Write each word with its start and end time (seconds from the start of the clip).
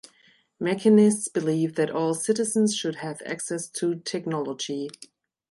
Machinists 0.59 1.27
believe 1.27 1.75
that 1.75 1.91
all 1.91 2.15
citizens 2.15 2.73
should 2.75 2.95
have 2.95 3.21
access 3.23 3.67
to 3.69 3.97
technology. 3.99 4.89